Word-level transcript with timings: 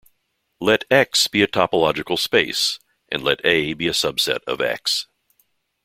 Let 0.59 0.83
"X" 0.89 1.27
be 1.27 1.43
a 1.43 1.47
topological 1.47 2.17
space, 2.17 2.79
and 3.11 3.21
let 3.23 3.39
"A" 3.45 3.73
be 3.75 3.87
a 3.87 3.91
subset 3.91 4.43
of 4.47 4.59
"X". 4.59 5.05